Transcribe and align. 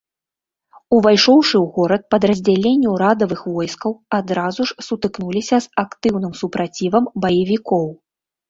Увайшоўшы 0.95 1.53
ў 1.63 1.75
горад, 1.75 2.01
падраздзяленні 2.13 2.87
ўрадавых 2.95 3.39
войскаў 3.57 3.91
адразу 4.21 4.61
ж 4.71 4.87
сутыкнуліся 4.87 5.55
з 5.67 5.73
актыўным 5.85 6.33
супрацівам 6.41 7.03
баевікоў. 7.29 7.85